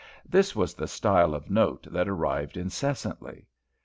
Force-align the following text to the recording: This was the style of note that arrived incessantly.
This 0.27 0.55
was 0.55 0.73
the 0.73 0.87
style 0.87 1.35
of 1.35 1.51
note 1.51 1.85
that 1.91 2.09
arrived 2.09 2.57
incessantly. 2.57 3.45